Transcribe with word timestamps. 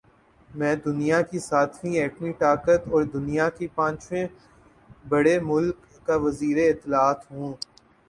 میں 0.49 0.75
دنیا 0.85 1.19
کی 1.23 1.39
ساتویں 1.41 1.93
ایٹمی 1.95 2.31
طاقت 2.39 2.87
اور 2.91 3.03
دنیا 3.13 3.47
کے 3.57 3.67
پانچویں 3.75 4.27
بڑے 5.09 5.35
مُلک 5.43 5.77
کا 6.07 6.15
وزیراطلاعات 6.25 7.19
ہوں 7.31 7.51